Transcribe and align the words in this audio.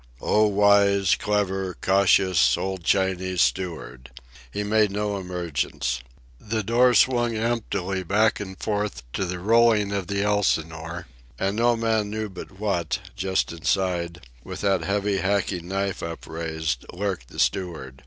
O 0.19 0.47
wise, 0.47 1.13
clever, 1.13 1.75
cautious, 1.79 2.57
old 2.57 2.83
Chinese 2.83 3.39
steward! 3.43 4.09
He 4.49 4.63
made 4.63 4.89
no 4.89 5.15
emergence. 5.17 6.01
The 6.39 6.63
door 6.63 6.95
swung 6.95 7.35
emptily 7.37 8.01
back 8.01 8.39
and 8.39 8.59
forth 8.59 9.03
to 9.13 9.25
the 9.25 9.37
rolling 9.37 9.91
of 9.91 10.07
the 10.07 10.23
Elsinore, 10.23 11.05
and 11.37 11.55
no 11.55 11.75
man 11.75 12.09
knew 12.09 12.29
but 12.29 12.57
what, 12.59 12.97
just 13.15 13.51
inside, 13.51 14.25
with 14.43 14.61
that 14.61 14.83
heavy, 14.83 15.17
hacking 15.17 15.67
knife 15.67 16.01
upraised, 16.01 16.83
lurked 16.91 17.27
the 17.27 17.37
steward. 17.37 17.99